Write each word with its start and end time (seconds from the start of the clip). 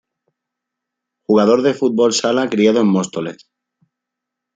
Jugador 1.27 1.61
de 1.65 1.75
fútbol 1.75 2.11
sala 2.21 2.49
criado 2.49 2.79
en 2.81 2.87
Móstoles. 2.95 3.39